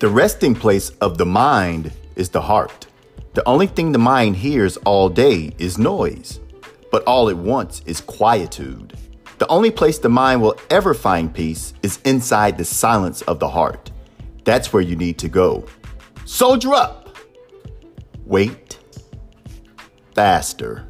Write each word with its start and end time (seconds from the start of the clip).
The 0.00 0.08
resting 0.08 0.54
place 0.54 0.90
of 1.02 1.18
the 1.18 1.26
mind 1.26 1.92
is 2.16 2.30
the 2.30 2.40
heart. 2.40 2.86
The 3.34 3.46
only 3.46 3.66
thing 3.66 3.92
the 3.92 3.98
mind 3.98 4.36
hears 4.36 4.76
all 4.78 5.08
day 5.08 5.52
is 5.58 5.76
noise, 5.76 6.40
but 6.90 7.04
all 7.04 7.28
it 7.28 7.36
wants 7.36 7.82
is 7.84 8.00
quietude. 8.00 8.96
The 9.36 9.46
only 9.48 9.70
place 9.70 9.98
the 9.98 10.08
mind 10.08 10.40
will 10.40 10.58
ever 10.70 10.94
find 10.94 11.32
peace 11.32 11.74
is 11.82 12.00
inside 12.06 12.56
the 12.56 12.64
silence 12.64 13.20
of 13.22 13.40
the 13.40 13.48
heart. 13.48 13.90
That's 14.44 14.72
where 14.72 14.82
you 14.82 14.96
need 14.96 15.18
to 15.18 15.28
go. 15.28 15.66
Soldier 16.24 16.72
up! 16.72 17.16
Wait 18.24 18.78
faster. 20.14 20.89